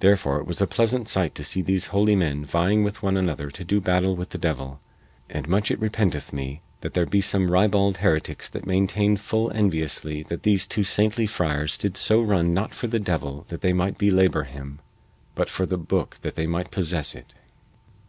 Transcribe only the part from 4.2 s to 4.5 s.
the